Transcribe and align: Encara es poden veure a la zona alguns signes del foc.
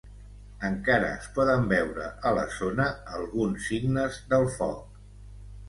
Encara 0.69 1.11
es 1.17 1.27
poden 1.35 1.67
veure 1.73 2.09
a 2.31 2.33
la 2.39 2.47
zona 2.57 2.89
alguns 3.21 3.69
signes 3.69 4.21
del 4.35 4.51
foc. 4.59 5.01